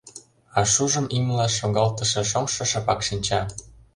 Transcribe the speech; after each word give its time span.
А 0.59 0.61
шужым 0.71 1.05
имыла 1.17 1.47
шогалтыше 1.57 2.21
шоҥшо 2.31 2.63
шыпак 2.71 2.99
шинча. 3.07 3.41